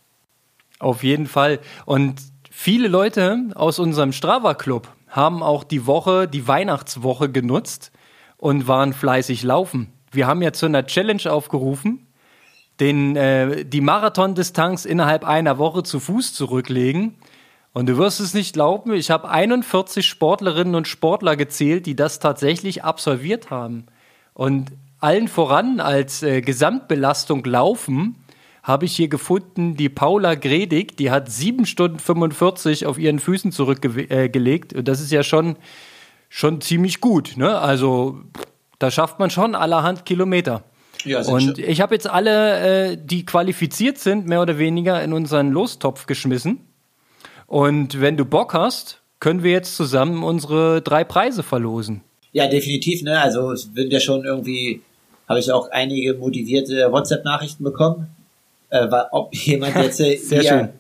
[0.79, 1.59] Auf jeden Fall.
[1.85, 2.21] Und
[2.53, 7.91] viele Leute aus unserem Strava-Club haben auch die Woche, die Weihnachtswoche genutzt
[8.37, 9.93] und waren fleißig laufen.
[10.11, 12.07] Wir haben ja zu einer Challenge aufgerufen,
[12.79, 17.17] den, äh, die Marathondistanz innerhalb einer Woche zu Fuß zurücklegen.
[17.73, 22.19] Und du wirst es nicht glauben, ich habe 41 Sportlerinnen und Sportler gezählt, die das
[22.19, 23.87] tatsächlich absolviert haben.
[24.35, 28.22] Und allen voran als äh, Gesamtbelastung laufen,
[28.63, 33.51] habe ich hier gefunden, die Paula Gredig, die hat sieben Stunden 45 auf ihren Füßen
[33.51, 34.73] zurückgelegt.
[34.73, 35.57] Äh, Und das ist ja schon,
[36.29, 37.37] schon ziemlich gut.
[37.37, 37.59] Ne?
[37.59, 38.21] Also
[38.79, 40.63] da schafft man schon allerhand Kilometer.
[41.05, 45.51] Ja, und ich habe jetzt alle, äh, die qualifiziert sind, mehr oder weniger in unseren
[45.51, 46.61] Lostopf geschmissen.
[47.47, 52.03] Und wenn du Bock hast, können wir jetzt zusammen unsere drei Preise verlosen.
[52.31, 53.03] Ja, definitiv.
[53.03, 53.21] Ne?
[53.21, 54.81] Also es sind ja schon irgendwie
[55.29, 58.09] habe ich auch einige motivierte WhatsApp-Nachrichten bekommen,
[58.73, 60.73] äh, ob jemand jetzt äh, hier,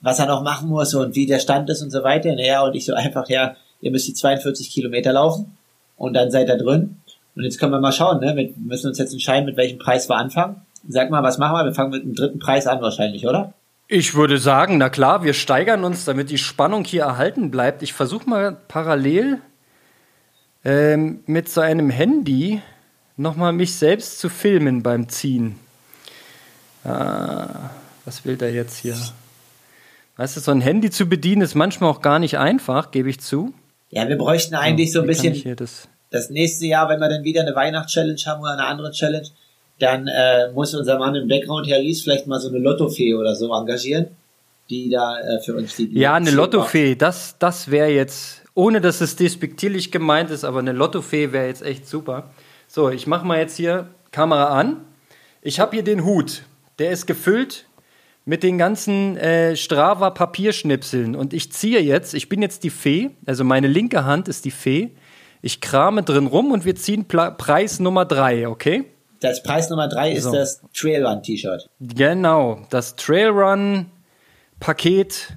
[0.00, 2.34] was er noch machen muss und wie der Stand ist und so weiter.
[2.34, 5.56] Naja, und ich so einfach, ja, ihr müsst die 42 Kilometer laufen
[5.96, 6.96] und dann seid ihr drin.
[7.36, 8.34] Und jetzt können wir mal schauen, ne?
[8.36, 10.62] Wir müssen uns jetzt entscheiden, mit welchem Preis wir anfangen.
[10.88, 11.64] Sag mal, was machen wir?
[11.64, 13.54] Wir fangen mit dem dritten Preis an wahrscheinlich, oder?
[13.88, 17.82] Ich würde sagen, na klar, wir steigern uns, damit die Spannung hier erhalten bleibt.
[17.82, 19.40] Ich versuche mal parallel
[20.64, 22.62] ähm, mit so einem Handy
[23.16, 25.56] nochmal mich selbst zu filmen beim Ziehen.
[26.84, 27.70] Ah,
[28.04, 28.96] was will der jetzt hier?
[30.16, 33.20] Weißt du, so ein Handy zu bedienen ist manchmal auch gar nicht einfach, gebe ich
[33.20, 33.52] zu.
[33.90, 37.08] Ja, wir bräuchten eigentlich so ein Wie kann bisschen das das nächste Jahr, wenn wir
[37.08, 39.26] dann wieder eine Weihnachtschallenge haben oder eine andere Challenge,
[39.80, 43.34] dann äh, muss unser Mann im Background, Herr Ries, vielleicht mal so eine Lottofee oder
[43.34, 44.06] so engagieren,
[44.70, 45.90] die da äh, für uns die.
[45.98, 50.72] Ja, eine Lottofee, das, das wäre jetzt, ohne dass es despektierlich gemeint ist, aber eine
[50.72, 52.30] Lottofee wäre jetzt echt super.
[52.68, 54.76] So, ich mache mal jetzt hier Kamera an.
[55.42, 56.42] Ich habe hier den Hut.
[56.78, 57.66] Der ist gefüllt
[58.24, 61.14] mit den ganzen äh, Strava Papierschnipseln.
[61.14, 64.50] Und ich ziehe jetzt, ich bin jetzt die Fee, also meine linke Hand ist die
[64.50, 64.90] Fee.
[65.42, 68.84] Ich krame drin rum und wir ziehen Pla Preis Nummer drei, okay?
[69.20, 70.32] Das Preis Nummer drei ist So.
[70.32, 71.68] das Trailrun-T-Shirt.
[71.80, 73.86] Genau, das Trailrun
[74.58, 75.36] Paket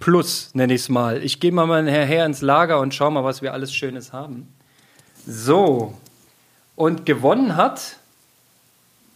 [0.00, 1.22] Plus nenne ich es mal.
[1.22, 4.54] Ich gehe mal nachher ins Lager und schau mal, was wir alles Schönes haben.
[5.26, 5.94] So,
[6.76, 7.96] und gewonnen hat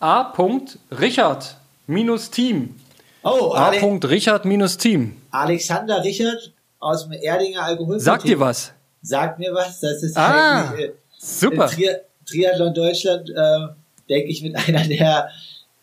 [0.00, 0.32] A.
[0.92, 1.56] Richard
[1.86, 2.76] minus Team.
[3.24, 3.68] Oh, A.
[3.70, 5.16] Ale Richard minus Team.
[5.30, 7.98] Alexander Richard aus dem Erdinger Alkohol.
[7.98, 8.72] Sagt dir was?
[9.02, 9.80] Sagt mir was.
[9.80, 11.66] Das ist Ah, eigentlich, äh, Super.
[11.66, 11.88] Tri
[12.26, 13.58] Triathlon Deutschland, äh,
[14.08, 15.30] denke ich, mit einer der,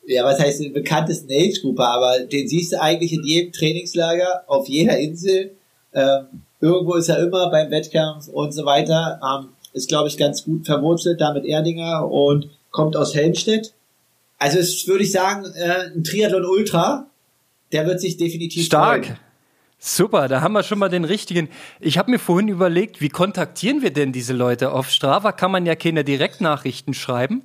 [0.05, 4.67] ja, was heißt, den bekanntesten Age-Gruppe, aber den siehst du eigentlich in jedem Trainingslager, auf
[4.69, 5.55] jeder Insel.
[5.93, 9.19] Ähm, irgendwo ist er immer beim Wettkampf und so weiter.
[9.23, 13.73] Ähm, ist, glaube ich, ganz gut verwurzelt da mit Erdinger und kommt aus Helmstedt.
[14.37, 17.09] Also ist, würde ich sagen, äh, ein Triathlon Ultra,
[17.71, 19.05] der wird sich definitiv Stark.
[19.05, 19.19] freuen.
[19.77, 21.49] Super, da haben wir schon mal den richtigen.
[21.79, 24.71] Ich habe mir vorhin überlegt, wie kontaktieren wir denn diese Leute?
[24.71, 27.43] Auf Strava kann man ja keine Direktnachrichten schreiben.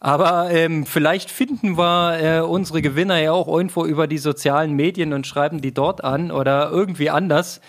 [0.00, 5.12] Aber ähm, vielleicht finden wir äh, unsere Gewinner ja auch irgendwo über die sozialen Medien
[5.12, 7.60] und schreiben die dort an oder irgendwie anders.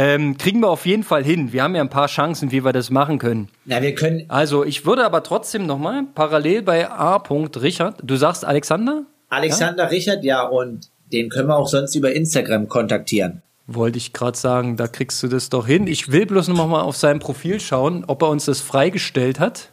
[0.00, 1.52] Ähm, kriegen wir auf jeden Fall hin.
[1.52, 3.48] Wir haben ja ein paar Chancen, wie wir das machen können.
[3.64, 7.16] Na, wir können, Also ich würde aber trotzdem nochmal parallel bei A.
[7.16, 9.02] Richard, du sagst Alexander?
[9.28, 13.42] Alexander Richard, ja, und den können wir auch sonst über Instagram kontaktieren.
[13.66, 15.88] Wollte ich gerade sagen, da kriegst du das doch hin.
[15.88, 19.70] Ich will bloß noch mal auf sein Profil schauen, ob er uns das freigestellt hat.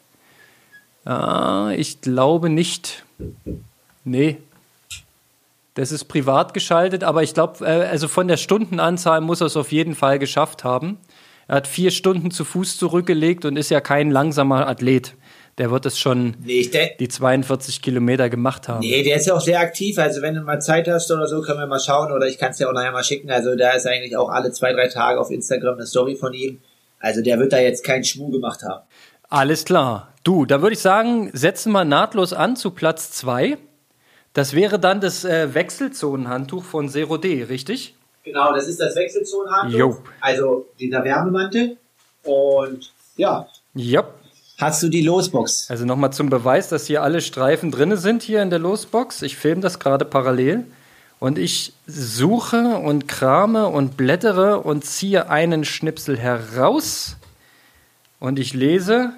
[1.06, 3.06] Ah, ich glaube nicht.
[4.04, 4.38] Nee.
[5.76, 9.58] Das ist privat geschaltet, aber ich glaube, äh, also von der Stundenanzahl muss er es
[9.58, 10.98] auf jeden Fall geschafft haben.
[11.48, 15.16] Er hat vier Stunden zu Fuß zurückgelegt und ist ja kein langsamer Athlet.
[15.58, 18.80] Der wird es schon Nee, die 42 Kilometer gemacht haben.
[18.82, 19.98] nee, der ist ja auch sehr aktiv.
[20.00, 22.52] Also wenn du mal Zeit hast oder so, können wir mal schauen oder ich kann
[22.52, 23.30] es dir auch nachher mal schicken.
[23.32, 26.60] Also da ist eigentlich auch alle zwei, drei Tage auf Instagram eine Story von ihm.
[27.00, 28.84] Also der wird da jetzt keinen Schmuh gemacht haben.
[29.30, 30.14] Alles klar.
[30.24, 33.58] Du, da würde ich sagen, setzen wir nahtlos an zu Platz 2.
[34.36, 37.96] Das wäre dann das äh, Wechselzonenhandtuch von Zero D, richtig?
[38.24, 39.78] Genau, das ist das Wechselzonenhandtuch.
[39.80, 39.98] Jo.
[40.20, 41.78] Also dieser Wärmemantel.
[42.24, 44.04] Und ja, Ja.
[44.58, 45.72] hast du die Losbox?
[45.72, 49.22] Also nochmal zum Beweis, dass hier alle Streifen drin sind hier in der Losbox.
[49.22, 50.66] Ich filme das gerade parallel.
[51.20, 57.16] Und ich suche und krame und blättere und ziehe einen Schnipsel heraus.
[58.20, 59.14] Und ich lese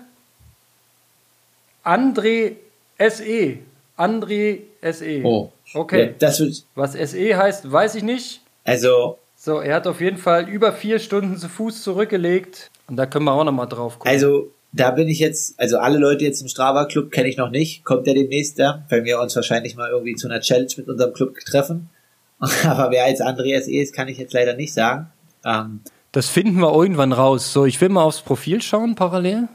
[1.83, 2.57] André
[2.99, 3.57] SE.
[3.97, 4.59] André
[4.91, 5.21] SE.
[5.23, 5.51] Oh.
[5.73, 6.13] Okay.
[6.19, 6.31] Ja,
[6.75, 8.41] Was SE heißt, weiß ich nicht.
[8.63, 12.69] also, So, er hat auf jeden Fall über vier Stunden zu Fuß zurückgelegt.
[12.87, 14.11] Und da können wir auch nochmal drauf gucken.
[14.11, 17.49] also, da bin ich jetzt, also alle Leute jetzt im Strava Club kenne ich noch
[17.49, 17.83] nicht.
[17.83, 21.13] Kommt der demnächst da, wenn wir uns wahrscheinlich mal irgendwie zu einer Challenge mit unserem
[21.13, 21.89] Club treffen.
[22.39, 25.07] Aber wer als Andreas E ist, kann ich jetzt leider nicht sagen.
[25.43, 25.79] Ähm,
[26.11, 27.51] Das finden wir irgendwann raus.
[27.53, 29.47] So, ich will mal aufs Profil schauen parallel.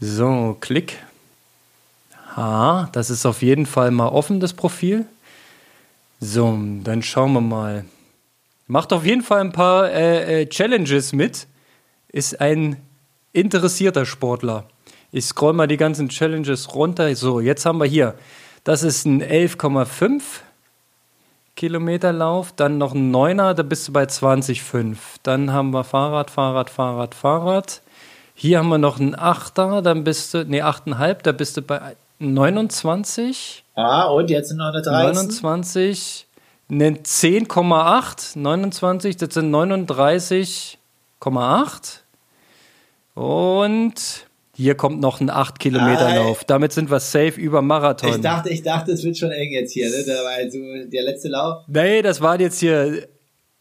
[0.00, 0.98] So, Klick.
[2.36, 5.06] Ha, das ist auf jeden Fall mal offen, das Profil.
[6.20, 7.86] So, dann schauen wir mal.
[8.66, 11.46] Macht auf jeden Fall ein paar äh, äh, Challenges mit.
[12.08, 12.76] Ist ein
[13.32, 14.64] interessierter Sportler.
[15.12, 17.14] Ich scroll mal die ganzen Challenges runter.
[17.16, 18.14] So, jetzt haben wir hier.
[18.64, 20.22] Das ist ein 11,5
[21.54, 24.96] Kilometerlauf, dann noch ein Neuner, da bist du bei 20,5.
[25.22, 27.80] Dann haben wir Fahrrad, Fahrrad, Fahrrad, Fahrrad.
[28.34, 31.96] Hier haben wir noch einen Achter, dann bist du, nee, 8,5, da bist du bei
[32.18, 35.14] 29, ah, und jetzt sind noch eine 13.
[35.14, 36.26] 29,
[36.70, 40.78] eine 10,8, 29, das sind 39,8.
[43.14, 43.94] Und
[44.54, 46.44] hier kommt noch ein 8 Kilometer Lauf.
[46.44, 48.08] Damit sind wir safe über Marathon.
[48.10, 50.02] Ich dachte, ich dachte, es wird schon eng jetzt hier, ne?
[50.06, 51.64] Da war also der letzte Lauf.
[51.66, 53.06] Nee, das waren jetzt hier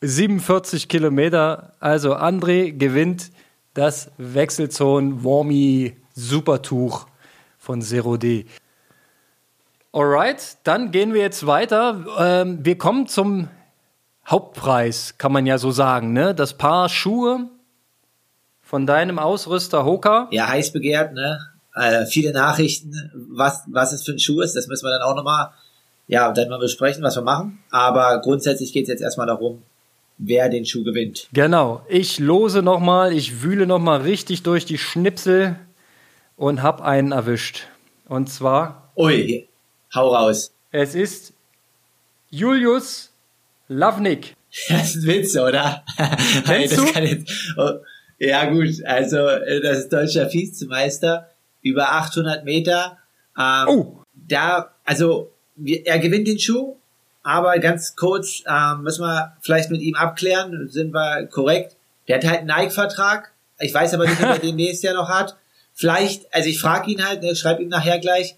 [0.01, 1.73] 47 Kilometer.
[1.79, 3.31] Also André gewinnt
[3.73, 7.07] das Wechselzone Warmy Supertuch
[7.65, 8.45] von Zero D.
[9.91, 12.05] Alright, dann gehen wir jetzt weiter.
[12.19, 13.47] Ähm, wir kommen zum
[14.27, 16.13] Hauptpreis, kann man ja so sagen.
[16.13, 16.35] Ne?
[16.35, 17.49] Das Paar Schuhe
[18.61, 20.27] von deinem Ausrüster Hoka.
[20.31, 21.39] Ja, heiß begehrt, ne?
[21.75, 24.55] äh, viele Nachrichten, was, was es für ein Schuh ist.
[24.55, 25.49] Das müssen wir dann auch nochmal,
[26.07, 27.59] ja, dann mal besprechen, was wir machen.
[27.71, 29.63] Aber grundsätzlich geht es jetzt erstmal darum,
[30.17, 31.27] wer den Schuh gewinnt.
[31.33, 31.81] Genau.
[31.89, 35.57] Ich lose nochmal, ich wühle nochmal richtig durch die Schnipsel
[36.37, 37.67] und hab einen erwischt.
[38.07, 38.91] Und zwar.
[38.95, 39.47] Ui,
[39.93, 40.51] hau raus.
[40.71, 41.33] Es ist
[42.29, 43.11] Julius
[43.67, 44.35] Lavnik.
[44.69, 45.83] Das ist ein Witz, oder?
[46.45, 46.91] Kennst das du?
[46.93, 47.71] kann jetzt, oh,
[48.19, 51.29] ja gut, also äh, das ist deutscher Vizemeister
[51.61, 52.97] über 800 Meter.
[53.37, 54.01] Ähm, Oh.
[54.13, 56.77] Da, also er gewinnt den Schuh,
[57.23, 61.75] aber ganz kurz ähm, müssen wir vielleicht mit ihm abklären, sind wir korrekt.
[62.07, 63.33] Der hat halt einen Nike-Vertrag.
[63.59, 65.35] Ich weiß aber nicht, ob er den nächstes Jahr noch hat.
[65.75, 68.35] Vielleicht, also ich frage ihn halt, ne, schreibe ihm nachher gleich.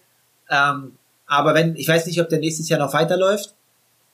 [0.50, 0.93] Ähm,
[1.28, 3.54] aber wenn, ich weiß nicht, ob der nächstes Jahr noch weiterläuft.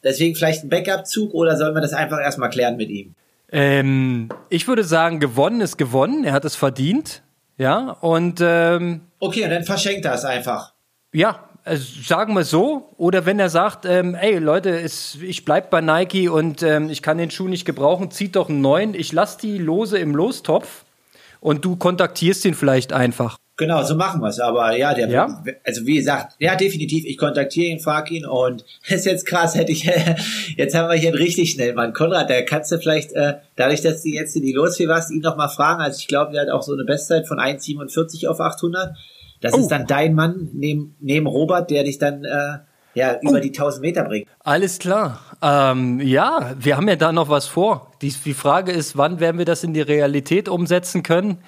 [0.04, 3.16] Deswegen vielleicht ein Backup-Zug oder sollen wir das einfach erstmal klären mit ihm?
[3.52, 6.26] Ähm, ich würde sagen, gewonnen ist gewonnen.
[6.26, 7.22] Er hat es verdient.
[7.58, 10.74] Ja, und ähm, Okay, und dann verschenkt er es einfach.
[11.14, 12.90] ja, also sagen wir so.
[12.98, 17.02] Oder wenn er sagt, ähm, ey Leute, es, ich bleib bei Nike und ähm, ich
[17.02, 18.94] kann den Schuh nicht gebrauchen, zieht doch einen neuen.
[18.96, 20.84] Ich lasse die Lose im Lostopf
[21.44, 23.38] und du kontaktierst ihn vielleicht einfach.
[23.58, 24.40] Genau, so machen wir es.
[24.40, 25.44] Aber ja, der, Ja?
[25.64, 27.06] also wie gesagt, ja, definitiv.
[27.06, 29.84] Ich kontaktiere ihn, frage ihn und ist jetzt krass, hätte ich,
[30.58, 31.94] jetzt haben wir hier einen richtig schnellen Mann.
[31.94, 35.22] Konrad, der kannst du vielleicht, äh, dadurch, dass du jetzt in die Losfee warst, ihn
[35.22, 35.82] noch mal fragen.
[35.82, 38.96] Also ich glaube, der hat auch so eine Bestzeit von 1,47 auf 800.
[39.42, 39.58] Das Oh.
[39.58, 42.58] ist dann dein Mann neben, neben Robert, der dich dann, äh,
[42.94, 44.28] ja, über die 1000 Meter bringt.
[44.40, 45.20] Alles klar.
[45.42, 47.92] Ähm, ja, wir haben ja da noch was vor.
[48.02, 51.40] Die, die Frage ist, wann werden wir das in die Realität umsetzen können?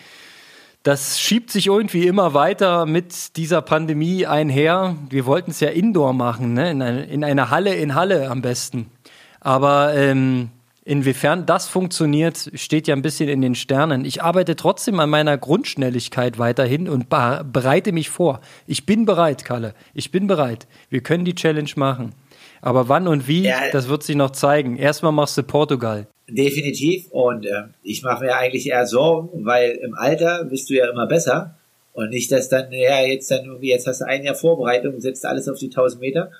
[0.84, 4.96] Das schiebt sich irgendwie immer weiter mit dieser Pandemie einher.
[5.10, 6.70] Wir wollten es ja indoor machen, ne?
[6.70, 8.92] in, eine, in einer Halle in Halle am besten.
[9.40, 10.52] Aber ähm,
[10.86, 14.06] inwiefern das funktioniert, steht ja ein bisschen in den Sternen.
[14.06, 18.40] Ich arbeite trotzdem an meiner Grundschnelligkeit weiterhin und be bereite mich vor.
[18.68, 19.74] Ich bin bereit, Kalle.
[19.94, 20.68] Ich bin bereit.
[20.90, 22.14] Wir können die Challenge machen.
[22.62, 23.70] Aber wann und wie, Ja.
[23.72, 24.78] das wird sich noch zeigen.
[24.78, 26.08] Erstmal machst du Portugal.
[26.30, 27.08] Definitiv.
[27.12, 31.06] Und äh, ich mache mir eigentlich eher Sorgen, weil im Alter bist du ja immer
[31.08, 31.56] besser.
[31.94, 35.26] Und nicht, dass dann, ja, jetzt dann irgendwie, jetzt hast du ein Jahr Vorbereitung, setzt
[35.26, 36.32] alles auf die 1000 Meter.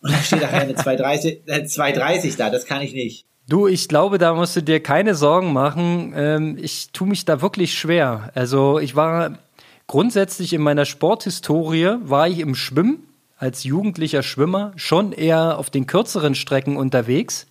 [0.00, 2.50] Und dann steht nachher eine 230, äh, 230 da.
[2.50, 3.24] Das kann ich nicht.
[3.48, 6.12] Du, ich glaube, da musst du dir keine Sorgen machen.
[6.16, 8.30] Ähm, ich tue mich da wirklich schwer.
[8.34, 9.38] Also ich war
[9.88, 15.88] grundsätzlich in meiner Sporthistorie, war ich im Schwimmen als jugendlicher Schwimmer schon eher auf den
[15.88, 17.48] kürzeren Strecken unterwegs.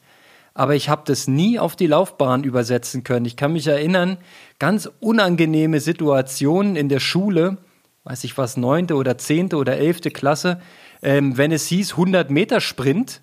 [0.54, 3.26] Aber ich habe das nie auf die Laufbahn übersetzen können.
[3.26, 4.18] Ich kann mich erinnern,
[4.60, 7.58] ganz unangenehme Situationen in der Schule,
[8.06, 10.62] weiß ich was, neunte oder zehnte oder elfte Klasse,
[11.02, 13.22] ähm, wenn es hieß 100 Meter Sprint,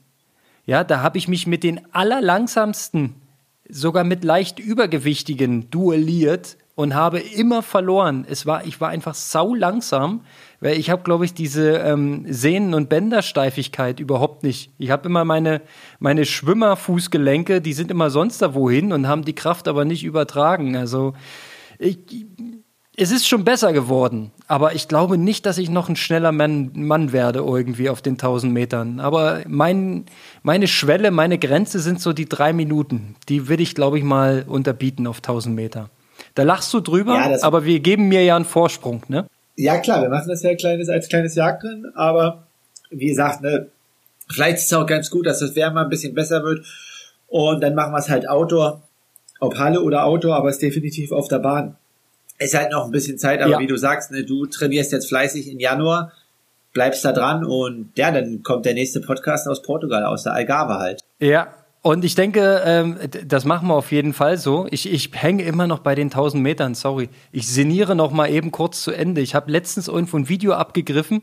[0.69, 3.15] ja, da habe ich mich mit den allerlangsamsten,
[3.71, 8.27] sogar mit leicht übergewichtigen duelliert und habe immer verloren.
[8.29, 10.21] Es war, ich war einfach sau langsam,
[10.61, 14.71] weil ich habe, glaube ich, diese ähm, Sehnen- und Bändersteifigkeit überhaupt nicht.
[14.77, 15.63] Ich habe immer meine,
[16.01, 20.77] meine Schwimmerfußgelenke, die sind immer sonst da wohin und haben die Kraft aber nicht übertragen.
[20.77, 21.15] Also
[21.79, 22.27] ich,
[23.01, 26.73] es ist schon besser geworden, aber ich glaube nicht, dass ich noch ein schneller Mann,
[26.75, 28.99] Mann werde irgendwie auf den 1000 Metern.
[28.99, 30.07] Aber mein,
[30.43, 33.15] meine Schwelle, meine Grenze sind so die drei Minuten.
[33.29, 35.91] Die will ich, glaube ich, mal unterbieten auf 1000 Meter.
[36.35, 39.27] Da lachst du drüber, Ja, aber wir geben mir ja einen Vorsprung, ne?
[39.55, 42.47] Ja, klar, wir machen das ja kleines, als kleines Jagdrennen, aber
[42.91, 43.69] wie gesagt, ne,
[44.29, 46.67] vielleicht ist es auch ganz gut, dass das Wärme ein bisschen besser wird.
[47.29, 48.83] Und dann machen wir es halt Outdoor,
[49.39, 51.77] ob Halle oder Outdoor, aber es ist definitiv auf der Bahn.
[52.39, 53.59] Ist halt noch ein bisschen Zeit, aber Ja.
[53.59, 56.13] wie du sagst, ne, du trainierst jetzt fleißig im Januar,
[56.73, 60.75] bleibst da dran und ja, dann kommt der nächste Podcast aus Portugal, aus der Algarve
[60.75, 61.01] halt.
[61.19, 61.49] Ja,
[61.83, 64.67] und ich denke, ähm, das machen wir auf jeden Fall so.
[64.71, 67.09] Ich, ich hänge immer noch bei den 1000 Metern, sorry.
[67.33, 69.21] Ich sinniere noch mal eben kurz zu Ende.
[69.21, 71.23] Ich habe letztens irgendwo ein Video abgegriffen.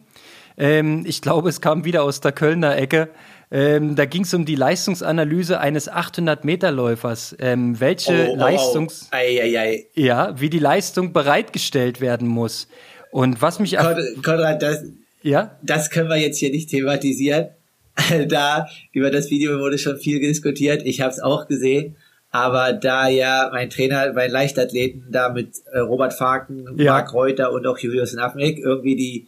[0.57, 3.09] Ähm, ich glaube, es kam wieder aus der Kölner Ecke.
[3.57, 7.35] Ähm, da ging es um die Leistungsanalyse eines 800-Meter-Läufers.
[7.39, 9.07] Ähm, welche Leistungs...
[9.11, 9.85] Ei, ei, ei.
[9.93, 12.67] Ja, wie die Leistung bereitgestellt werden muss.
[13.11, 13.79] Und was mich...
[13.79, 14.83] erf- Kon- Konrad, das,
[15.21, 15.57] Ja?
[15.61, 17.47] das können wir jetzt hier nicht thematisieren.
[18.27, 20.81] Da über das Video wurde schon viel diskutiert.
[20.83, 21.95] Ich habe es auch gesehen.
[22.31, 26.91] Aber da ja mein Trainer bei Leichtathleten da mit äh, Robert Faken, Ja.
[26.91, 29.27] Marc Reuter und auch Julius Nafnik irgendwie die,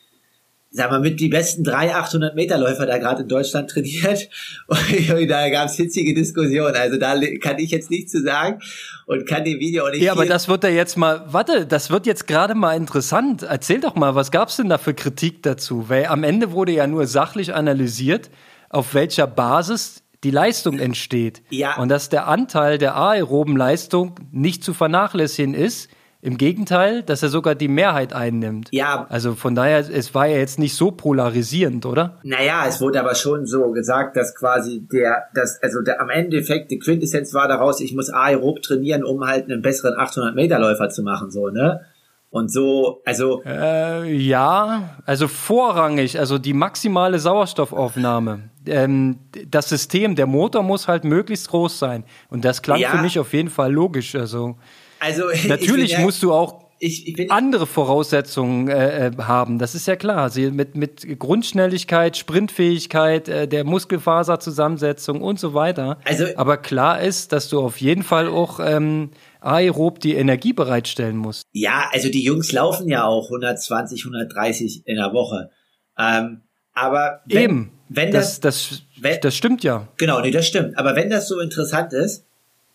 [0.77, 4.29] sagen wir mit die besten drei 800 Meter Läufer da gerade in Deutschland trainiert.
[4.67, 6.75] Und da gab es hitzige Diskussionen.
[6.75, 8.59] Also da kann ich jetzt nichts zu sagen
[9.07, 11.89] und kann dem Video auch nicht Ja, aber das wird ja jetzt mal, warte, das
[11.89, 13.43] wird jetzt gerade mal interessant.
[13.43, 15.89] Erzähl doch mal, was gab's denn da für Kritik dazu?
[15.89, 18.29] Weil am Ende wurde ja nur sachlich analysiert,
[18.69, 21.41] auf welcher Basis die Leistung entsteht.
[21.49, 21.77] Ja.
[21.77, 25.89] Und dass der Anteil der aeroben Leistung nicht zu vernachlässigen ist,
[26.27, 28.67] Im Gegenteil, dass er sogar die Mehrheit einnimmt.
[28.73, 29.05] Ja.
[29.07, 32.17] Also von daher, es war ja jetzt nicht so polarisierend, oder?
[32.21, 36.69] Naja, es wurde aber schon so gesagt, dass quasi der, das, also der, am Endeffekt
[36.69, 40.89] die Quintessenz war daraus, ich muss aerob trainieren, um halt einen besseren 800 Meter Läufer
[40.89, 41.79] zu machen, so, ne?
[42.29, 43.41] Und so, also.
[43.45, 48.49] Äh, ja, also vorrangig, also die maximale Sauerstoffaufnahme.
[48.65, 52.03] Ähm, das System, der Motor muss halt möglichst groß sein.
[52.29, 52.89] Und das klang Ja.
[52.89, 54.13] für mich auf jeden Fall logisch.
[54.13, 54.57] Also
[54.99, 59.57] Also ich natürlich ja- musst du auch ich, ich bin andere Voraussetzungen äh, äh, haben.
[59.57, 60.29] Das ist ja klar.
[60.29, 65.97] Sie mit, mit Grundschnelligkeit, Sprintfähigkeit, äh, der Muskelfaserzusammensetzung und so weiter.
[66.05, 69.09] Also- Aber klar ist, dass du auf jeden Fall auch ähm,
[69.41, 71.43] aerob die Energie bereitstellen musst.
[71.51, 75.49] Ja, also die Jungs laufen ja auch 120, 130 in der Woche.
[75.97, 76.41] Ähm,
[76.73, 77.71] aber wenn, Eben.
[77.89, 79.87] wenn das, das, das, wenn- das stimmt ja.
[79.97, 80.77] genau, nee, das stimmt.
[80.77, 82.25] Aber wenn das so interessant ist,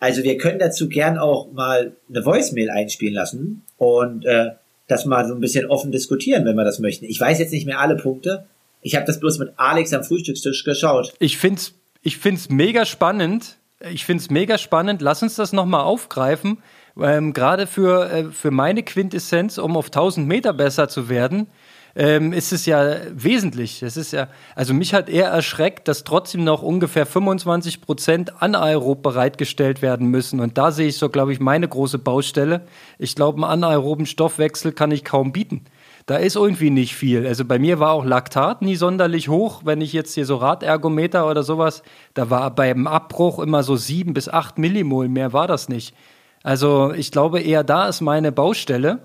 [0.02, 4.50] also wir können dazu gern auch mal eine Voicemail einspielen lassen und äh,
[4.88, 7.04] das mal so ein bisschen offen diskutieren, wenn wir das möchten.
[7.04, 8.46] Ich weiß jetzt nicht mehr alle Punkte.
[8.80, 11.14] Ich habe das bloß mit Alex am Frühstückstisch geschaut.
[11.20, 13.58] Ich find's, ich find's mega spannend.
[13.92, 15.02] Ich find's mega spannend.
[15.02, 16.58] Lass uns das nochmal aufgreifen.
[17.00, 21.46] Ähm, Gerade für, äh, für meine Quintessenz, um auf 1000 Meter besser zu werden,
[21.94, 23.82] ähm, ist es ja wesentlich.
[23.82, 29.02] Es ist ja, also mich hat eher erschreckt, dass trotzdem noch ungefähr 25 Prozent anaerob
[29.02, 30.40] bereitgestellt werden müssen.
[30.40, 32.62] Und da sehe ich so, glaube ich, meine große Baustelle.
[32.98, 35.64] Ich glaube, einen anaeroben Stoffwechsel kann ich kaum bieten.
[36.06, 37.26] Da ist irgendwie nicht viel.
[37.26, 39.62] Also bei mir war auch Laktat nie sonderlich hoch.
[39.64, 41.82] Wenn ich jetzt hier so Radergometer oder sowas,
[42.14, 45.08] da war beim Abbruch immer so sieben bis acht Millimol.
[45.08, 45.94] Mehr war das nicht.
[46.42, 48.98] Also ich glaube eher da ist meine Baustelle,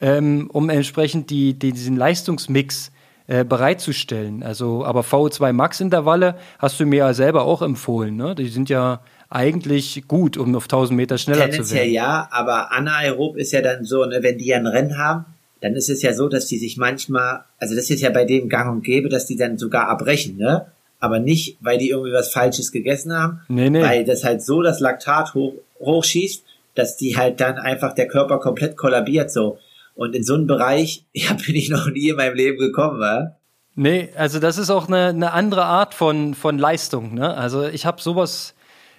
[0.00, 2.92] ähm, um entsprechend die, die, diesen Leistungsmix
[3.26, 4.42] äh, bereitzustellen.
[4.42, 8.16] Also, aber VO2 Max Intervalle hast du mir ja selber auch empfohlen.
[8.16, 8.34] Ne?
[8.34, 11.94] Die sind ja eigentlich gut, um auf 1000 Meter schneller zu Tendenziell werden.
[11.94, 15.24] ja, aber anaerob ist ja dann so, ne, wenn die ein Rennen haben,
[15.60, 18.48] dann ist es ja so, dass die sich manchmal, also das ist ja bei dem
[18.48, 20.66] gang und gäbe, dass die dann sogar abbrechen, ne?
[21.00, 23.82] Aber nicht, weil die irgendwie was Falsches gegessen haben, Nee, nee.
[23.82, 28.38] weil das halt so das Laktat hoch, hochschießt, dass die halt dann einfach der Körper
[28.38, 29.58] komplett kollabiert so.
[29.96, 33.36] Und in so einem Bereich, ja, bin ich noch nie in meinem Leben gekommen, wa?
[33.74, 37.14] Nee, also das ist auch eine, eine andere Art von, von Leistung.
[37.14, 37.34] Ne?
[37.34, 38.54] Also ich habe sowas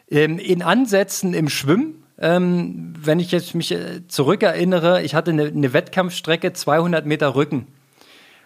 [0.10, 2.04] ähm, in Ansätzen im Schwimmen.
[2.20, 7.68] Ähm, wenn ich jetzt mich äh, zurückerinnere, ich hatte eine, eine Wettkampfstrecke 200 Meter Rücken.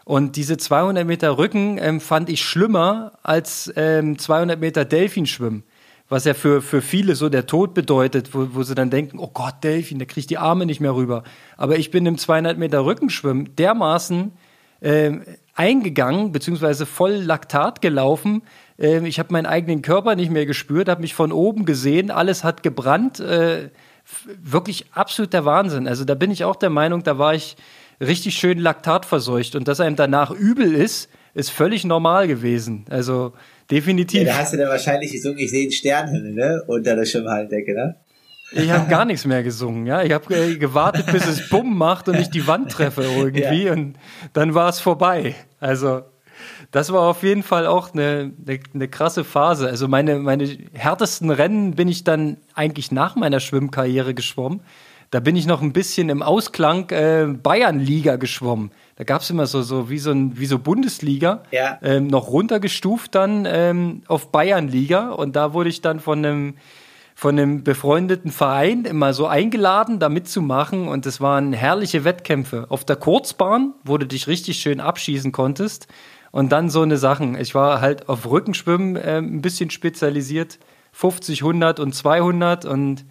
[0.06, 5.64] Und diese 200 Meter Rücken ähm, fand ich schlimmer als ähm, 200 Meter Delfinschwimmen.
[6.12, 9.30] Was ja für, für viele so der Tod bedeutet, wo, wo sie dann denken, oh
[9.34, 11.24] Gott, Delfin, der kriegt die Arme nicht mehr rüber.
[11.56, 14.34] Aber ich bin im 200 Meter Rückenschwimmen dermaßen
[14.82, 15.24] ähm,
[15.56, 18.42] eingegangen, beziehungsweise voll Laktat gelaufen.
[18.78, 22.44] Ähm, ich habe meinen eigenen Körper nicht mehr gespürt, habe mich von oben gesehen, alles
[22.44, 23.22] hat gebrannt.
[23.22, 23.70] Äh,
[24.26, 25.88] wirklich absoluter Wahnsinn.
[25.88, 27.56] Also da bin ich auch der Meinung, da war ich
[28.02, 29.56] richtig schön laktatverseucht.
[29.56, 32.84] Und dass einem danach übel ist, ist völlig normal gewesen.
[32.90, 33.32] Also
[33.72, 34.22] definitiv.
[34.22, 36.64] Ja, da hast du dann wahrscheinlich gesungen, ich sehe einen Sternhimmel, ne?
[36.68, 37.96] Unter der Schwimmhalldecke, ne?
[38.54, 40.04] Ich habe gar nichts mehr gesungen, ja.
[40.04, 43.96] Ich habe äh, gewartet, bis es Bumm macht und ich die Wand treffe irgendwie und
[44.34, 45.36] dann war es vorbei.
[45.60, 46.02] Also
[46.72, 49.68] das war auf jeden Fall auch eine, eine, eine krasse Phase.
[49.68, 54.62] Also meine, meine härtesten Rennen bin ich dann eigentlich nach meiner Schwimmkarriere geschwommen.
[55.12, 58.72] Da bin ich noch ein bisschen im Ausklang äh, Bayernliga geschwommen.
[58.96, 61.78] Da gab es immer so, so wie so ein, wie so Bundesliga, Ja.
[61.84, 66.54] ähm, noch runtergestuft dann ähm, auf Bayernliga und da wurde ich dann von einem
[67.14, 70.88] von einem befreundeten Verein immer so eingeladen, da mitzumachen.
[70.88, 72.66] Und es waren herrliche Wettkämpfe.
[72.70, 75.88] Auf der Kurzbahn, wo du dich richtig schön abschießen konntest.
[76.32, 77.38] Und dann so eine Sachen.
[77.40, 80.58] Ich war halt auf Rückenschwimmen äh, ein bisschen spezialisiert.
[80.94, 83.06] 50, 100 und 200 und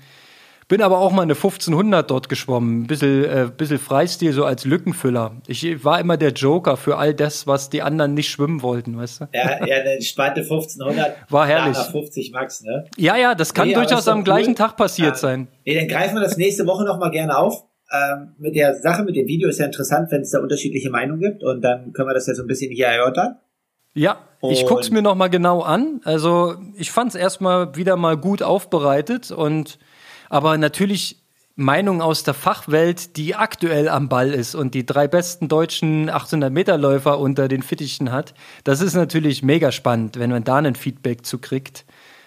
[0.70, 2.82] bin aber auch mal eine 1500 dort geschwommen.
[2.82, 5.32] Ein bisschen, äh, bisschen Freistil, so als Lückenfüller.
[5.48, 9.20] Ich war immer der Joker für all das, was die anderen nicht schwimmen wollten, weißt
[9.22, 9.24] du?
[9.34, 11.16] Ja, ja, eine entspannte 1500.
[11.28, 11.76] War herrlich.
[11.76, 12.84] Nach 50 Max, ne?
[12.96, 14.54] Ja, ja, das kann Nee, durchaus am gleichen cool.
[14.54, 15.14] Tag passiert Ja.
[15.16, 15.48] sein.
[15.66, 17.64] Nee, dann greifen wir das nächste Woche nochmal gerne auf.
[17.92, 21.20] Ähm, mit der Sache, mit dem Video ist ja interessant, wenn es da unterschiedliche Meinungen
[21.20, 23.36] gibt und dann können wir das ja so ein bisschen hier erörtern.
[23.92, 24.18] Ja,
[24.48, 26.00] ich Und- guck's mir noch mal genau an.
[26.04, 29.80] Also ich fand's erstmal wieder mal gut aufbereitet und
[30.30, 31.16] aber natürlich
[31.56, 36.50] Meinung aus der Fachwelt, die aktuell am Ball ist und die drei besten deutschen 800
[36.50, 38.32] Meter Läufer unter den Fittichen hat.
[38.64, 41.84] Das ist natürlich mega spannend, wenn man da einen Feedback zu kriegt.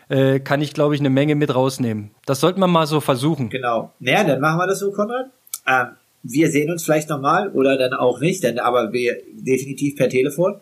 [0.10, 2.12] Äh, kann ich, glaube ich, eine Menge mit rausnehmen.
[2.26, 3.50] Das sollte man mal so versuchen.
[3.50, 3.92] Genau.
[4.00, 5.32] Naja, dann machen wir das so, Konrad.
[5.66, 5.88] Ähm,
[6.22, 10.60] wir sehen uns vielleicht nochmal oder dann auch nicht, denn aber wir definitiv per Telefon.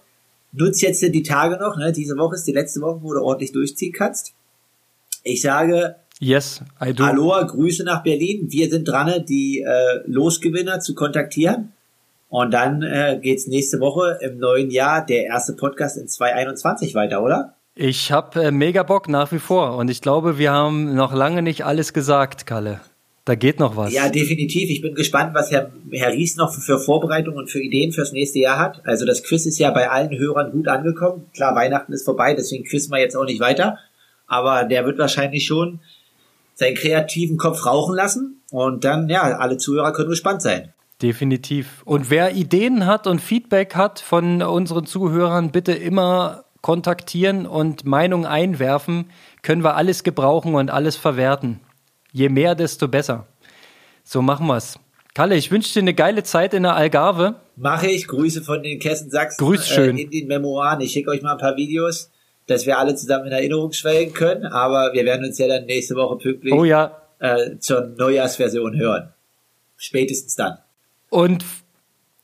[0.53, 1.91] Nutz jetzt die Tage noch, ne?
[1.91, 4.33] Diese Woche ist die letzte Woche, wo du ordentlich durchziehen kannst.
[5.23, 7.03] Ich sage, Yes, I do.
[7.03, 8.45] Aloha, Grüße nach Berlin.
[8.47, 11.73] Wir sind dran, die äh, Losgewinner zu kontaktieren.
[12.29, 17.23] Und dann äh, geht's nächste Woche im neuen Jahr, der erste Podcast in 2021 weiter,
[17.23, 17.55] oder?
[17.73, 21.41] Ich habe äh, mega Bock nach wie vor und ich glaube, wir haben noch lange
[21.41, 22.81] nicht alles gesagt, Kalle.
[23.25, 23.91] Da geht noch was.
[23.91, 24.69] Ja, definitiv.
[24.69, 28.39] Ich bin gespannt, was Herr, Herr Ries noch für Vorbereitungen und für Ideen fürs nächste
[28.39, 28.81] Jahr hat.
[28.85, 31.25] Also das Quiz ist ja bei allen Hörern gut angekommen.
[31.33, 33.79] Klar, Weihnachten ist vorbei, deswegen quizzen wir jetzt auch nicht weiter.
[34.27, 35.79] Aber der wird wahrscheinlich schon
[36.53, 38.43] seinen kreativen Kopf rauchen lassen.
[38.51, 40.73] Und dann, ja, alle Zuhörer können gespannt sein.
[41.01, 41.81] Definitiv.
[41.85, 48.25] Und wer Ideen hat und Feedback hat von unseren Zuhörern, bitte immer kontaktieren und Meinung
[48.25, 49.09] einwerfen.
[49.41, 51.59] Können wir alles gebrauchen und alles verwerten.
[52.11, 53.27] Je mehr, desto besser.
[54.03, 54.77] So machen wir's.
[55.13, 57.35] Kalle, ich wünsche dir eine geile Zeit in der Algarve.
[57.55, 58.07] Mache ich.
[58.07, 59.97] Grüße von den Kessen Sachsen Grüß schön.
[59.97, 60.79] Äh, in den Memoiren.
[60.81, 62.11] Ich schicke euch mal ein paar Videos,
[62.51, 64.45] dass wir alle zusammen in Erinnerung schwelgen können.
[64.45, 66.95] Aber wir werden uns ja dann nächste Woche pünktlich Oh ja.
[67.19, 69.13] äh, zur Neujahrsversion hören.
[69.77, 70.57] Spätestens dann.
[71.09, 71.43] Und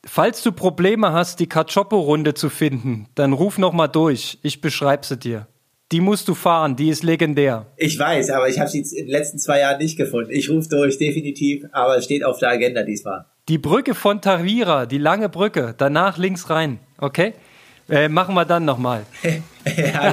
[0.04, 4.38] falls du Probleme hast, die Cacioppo-Runde zu finden, dann ruf noch mal durch.
[4.42, 5.46] Ich beschreibe sie dir.
[5.90, 7.66] Die musst du fahren, die ist legendär.
[7.76, 10.30] Ich weiß, aber ich habe sie in den letzten zwei Jahren nicht gefunden.
[10.30, 13.24] Ich rufe durch, definitiv, aber es steht auf der Agenda diesmal.
[13.48, 17.32] Die Brücke von Tavira, die lange Brücke, danach links rein, okay?
[17.88, 19.06] Äh, machen wir dann nochmal.
[19.76, 20.12] ja,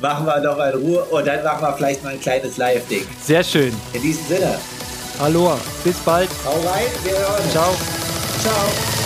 [0.00, 3.06] machen wir noch mal in Ruhe und dann machen wir vielleicht mal ein kleines Live-Ding.
[3.22, 3.74] Sehr schön.
[3.92, 4.58] In diesem Sinne,
[5.18, 6.28] Aloha, bis bald.
[6.44, 7.50] hau rein, wir hören.
[7.50, 7.74] Ciao.
[8.42, 9.05] Ciao.